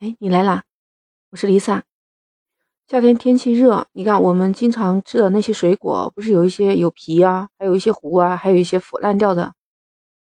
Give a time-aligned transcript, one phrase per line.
[0.00, 0.62] 哎，你来啦，
[1.32, 1.82] 我是丽萨。
[2.86, 9.54] 夏天天气热，你看我们经常吃的那些水果，不是有一些有皮啊，还有一些核啊，还有一些腐烂掉的。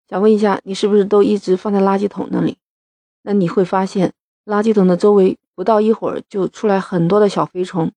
[0.08, 2.56] 想问一下，你是不是都一直放在垃圾桶那里？
[3.20, 4.14] 那你会发现，
[4.46, 7.92] 垃圾桶的周围不到一会儿就出来很多的小飞虫，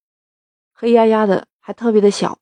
[0.73, 2.38] 黑压压的，还特别的小。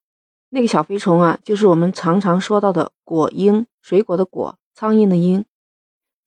[0.50, 5.44] 那个小飞虫啊，就是我们常常说到的果蝇，水果的果，苍蝇的蝇。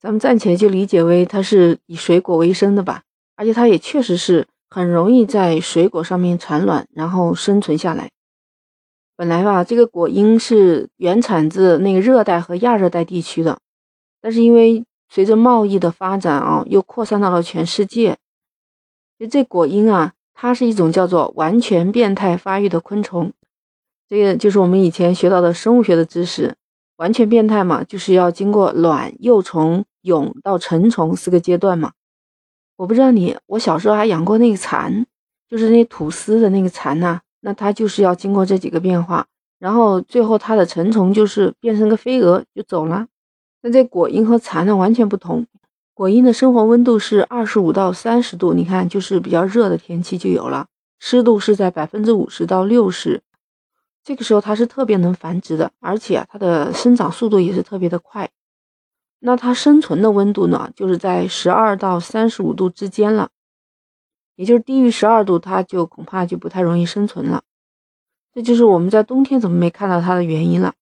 [0.03, 3.01] 咱们暂且就理解为它是以水果为生的吧，
[3.35, 4.45] 而且它也确实是。
[4.69, 8.09] 很容易在水果上面产卵，然后生存下来。
[9.15, 13.59] 本来吧，这个果蝇是原产自那个热带和亚热带地区的，
[14.19, 18.17] 但是因为随着贸易的发展啊，又扩散到了全世界。
[19.19, 23.31] 就这果蝇啊，它是一种叫做完全变态发育的昆虫。
[24.09, 26.55] 这个就是我们以前学到的生物学的知识。
[26.95, 31.93] 完全变态嘛，就是要经过卵、幼虫、蛹到成虫四个阶段嘛。
[32.75, 35.05] 我不知道你，我小时候还养过那个蚕，
[35.49, 37.21] 就是那吐丝的那个蚕呐。
[37.41, 39.27] 那它就是要经过这几个变化，
[39.59, 43.07] 然后最后它的成虫就是变成个飞蛾就走了。
[43.61, 45.45] 那这果蝇和蚕呢完全不同，
[45.93, 50.67] 果蝇的生活温度是二十五到三十度，你看就是比较热的天气就有了，
[50.99, 53.21] 湿度是在百分之五十到六十，
[54.03, 58.29] 这个时候它是特别能繁殖的，而且它的生长速度也是特别的快。
[59.25, 63.29] 那它生存的温度呢，就是在十二到三十五度之间了，
[64.35, 67.41] 也就是低于十二度，它就恐怕就不太容易生存了。
[68.33, 70.73] 这就是我们在冬天怎么没看到它的原因了。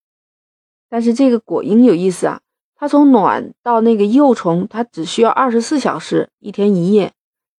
[0.88, 2.40] 但是这个果蝇有意思啊，
[2.74, 7.12] 它从卵到那个幼虫，它只需要二十四小时，一天一夜。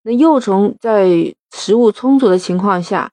[0.04, 3.12] 那幼虫在食物充足的情况下，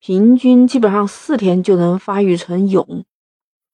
[0.00, 3.04] 平均基本上四天就能发育成蛹。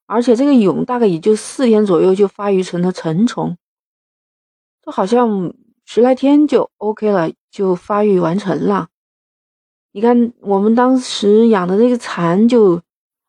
[0.09, 3.59] 而且这个蛹大概也就四天左右就发育成了成虫，
[4.83, 5.53] 这好像
[5.85, 8.89] 十来天就 OK 了，就发育完成了。
[9.93, 12.81] 你看我们当时养的那个蚕，就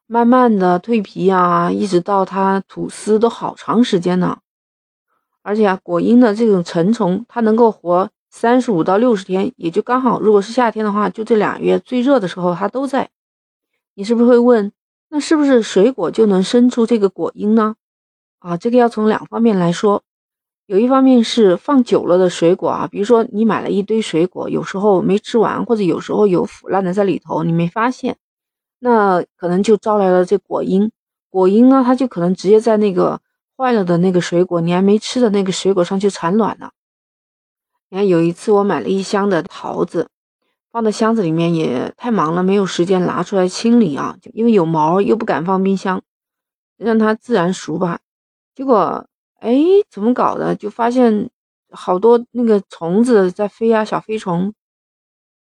[0.08, 4.40] 慢慢的蜕皮啊，一直到它吐丝都好长时间呢。
[5.42, 10.22] 而且啊，果蝇的这种成虫，它能够活三十五到六十天，也就刚好。
[10.22, 13.10] 如果是夏天的话，就这俩月最热的时候它都在。
[13.96, 14.72] 你是不是会问？
[15.10, 17.76] 那是不是水果就能生出这个果蝇呢？
[18.40, 20.04] 啊，这个要从两方面来说。
[20.68, 28.18] 有一方面是放久了的水果啊，比如说你买了一堆水果，有时候没吃完，或者有时候有腐烂的在里头，你没发现，
[28.78, 30.92] 那可能就招来了这果蝇。
[31.32, 33.20] 果蝇呢，它就可能直接在那个
[33.58, 36.72] 坏了的那个水果，你还没吃的那个水果上去产卵了。
[37.90, 40.10] 你看有一次我买了一箱的桃子。
[40.72, 44.18] 放在箱子里面也太忙了，没有时间拿出来清理啊！
[44.34, 46.02] 因为有毛，又不敢放冰箱，
[46.78, 48.00] 让它自然熟吧。
[48.54, 49.08] 结果，
[49.40, 49.58] 哎，
[49.90, 50.56] 怎么搞的？
[50.56, 51.30] 就发现
[51.72, 54.54] 好多那个虫子在飞啊，小飞虫。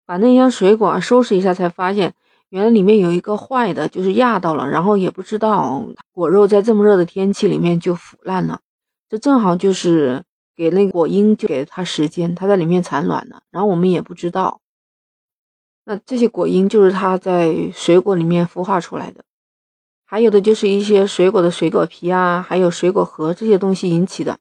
[0.04, 2.14] 把那箱水果收拾一下，才发现
[2.50, 8.60] 原来里面有一个坏的，就是压到了，然后也不知道果肉在这么热的天气里面就腐烂了。
[9.08, 10.22] 这正好就是
[10.54, 14.60] 给那果蝇就给了它时间，它在里面产卵了，然后我们也不知道。
[15.88, 19.22] 那这些果蝇就是它在水果里面孵化出来的，
[20.04, 24.36] 还有的就是一些水果的水果皮啊，还有水果核这些东西引起的，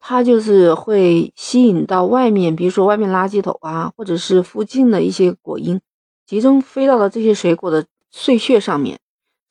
[0.00, 5.78] 它就是会吸引到外面，比如说外面垃圾桶啊，或者是附近的一些果蝇，
[6.26, 8.98] 集中飞到了这些水果的碎屑上面，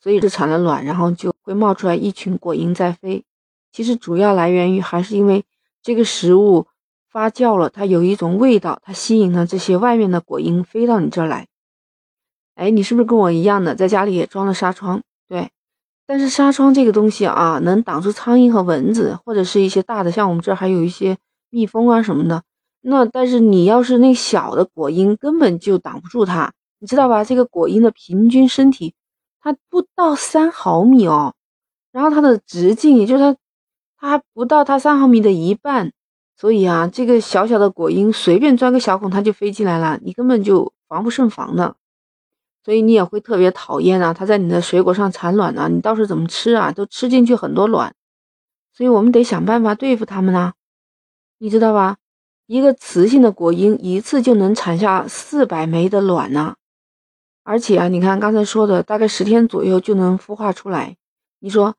[0.01, 3.23] 所以就产了卵，然后就会冒出来一群果蝇在飞。
[3.71, 5.43] 其实主要来源于还是因为
[5.83, 6.65] 这个食物。
[7.11, 11.47] 发酵了，它有一种味道，它吸引了这些外面的果蝇飞到你这儿来。
[12.55, 15.01] 哎，你是不是跟我一样的，在家里也装了纱窗？
[15.27, 15.49] 对，
[16.07, 21.17] 但是纱窗这个东西啊，能挡住苍蝇和蚊子，或者是一些大的，像我们这儿还有一些
[21.49, 22.43] 蜜蜂啊什么的。
[22.81, 27.23] 那但是你要是那小的果蝇，根本就挡不住它，你知道吧？
[27.23, 28.93] 这个果蝇的平均身体，
[29.41, 31.33] 它不到三毫米哦，
[31.91, 33.35] 然后它的直径，也就是
[33.97, 35.91] 它，它不到它三毫米的一半。
[36.41, 41.75] 所以啊，这个小小的果蝇随便钻个小孔，它就飞进来了，你根本就防不胜防的。
[42.65, 46.71] 所以你也会特别讨厌啊，它在你的水果上产卵呢，你到时候怎么吃啊？
[46.71, 47.93] 都吃进去很多卵，
[48.73, 50.53] 所以我们得想办法对付它们呢，
[51.37, 51.97] 你知道吧？
[52.47, 56.55] 一个雌性的果蝇一次就能产下四百枚的卵呢，
[57.43, 60.97] 而且啊，你看刚才说的，大概十天左右就能孵化出来。
[61.37, 61.75] 你说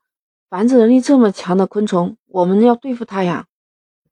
[0.49, 3.47] 繁殖能力这么强的昆虫，我们要对付它呀？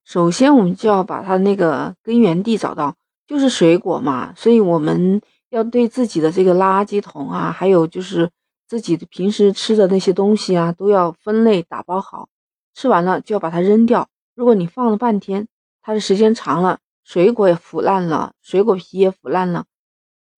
[0.03, 2.95] 首先，我们就要把它那个根源地找到，
[3.27, 4.33] 就是水果嘛。
[4.35, 8.29] 所以我们要对自己的这个垃圾桶啊，还有就是
[8.67, 12.29] 自己平时吃的那些东西啊，都要分类打包好。
[12.73, 14.07] 吃完了就要把它扔掉。
[14.33, 15.47] 如果你放了半天，
[15.81, 19.65] 它的时间长了，水果也腐烂了，水果皮也腐烂了，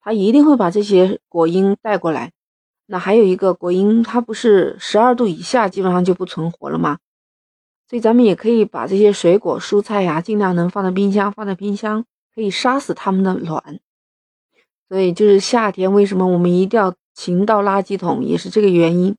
[0.02, 2.32] 它一定会把这些果蝇带过来。
[2.86, 6.98] 那还有一个果蝇，它不是十二度以下基本上就不存活了吗？
[7.88, 13.80] 所以咱们也可以把这些水果、蔬菜呀，尽量能放在冰箱，放在冰箱可以杀死它们的卵。
[14.90, 19.16] 所以就是夏天为什么我们一定要勤倒垃圾桶，也是这个原因。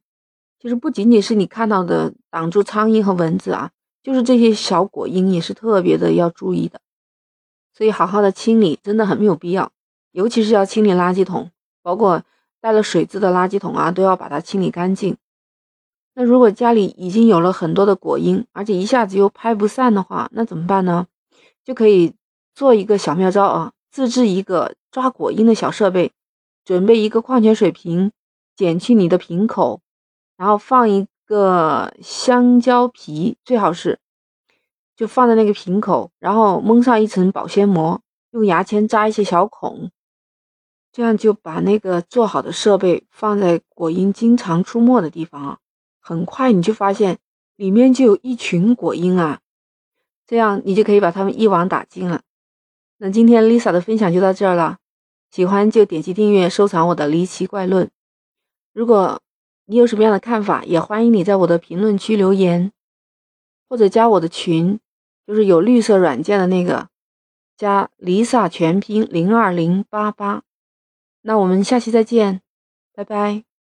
[0.58, 3.70] 就是不仅仅是你看到的挡住苍蝇和蚊子啊，
[4.02, 6.80] 就是这些小果蝇也是特别的要注意的。
[7.76, 9.70] 所以好好的清理真的很没有必要，
[10.12, 11.50] 尤其是要清理垃圾桶，
[11.82, 12.22] 包括
[12.60, 15.16] 带了水渍的垃圾桶啊，都要把它清理干净。
[16.14, 21.06] 那如果家里已经有了很多的果蝇，而且一下子又拍不散的话，那怎么办呢？
[21.64, 22.14] 就可以
[22.54, 26.12] 做一个小妙招啊，自制一个抓果蝇的小设备，
[26.64, 28.12] 准备一个矿泉水瓶，
[28.54, 29.80] 剪去你的瓶口，
[30.36, 33.98] 然后放一个香蕉皮，最好是。
[34.96, 38.00] 就放在那个瓶口，然后蒙上一层保鲜膜，
[38.30, 39.90] 用牙签扎一些小孔，
[40.92, 45.58] 这样就把那个做好的设备放在果蝇经常出没的地方啊。
[46.06, 47.18] 很快你就发现
[47.56, 49.40] 里面就有一群果蝇啊，
[50.26, 52.20] 这样你就可以把它们一网打尽了。
[52.98, 54.76] 那今天 Lisa 的分享就到这儿了，
[55.30, 57.90] 喜欢就点击订阅、收藏我的离奇怪论。
[58.74, 59.22] 如果
[59.64, 62.70] 你有什么样的看法，也欢迎你在我的评论区留言，
[63.66, 64.78] 或者加我的群。
[65.26, 66.90] 就是有绿色软件的那个，
[67.56, 70.42] 加 Lisa 全拼零二零八八，
[71.22, 72.42] 那我们下期再见，
[72.92, 73.53] 拜拜。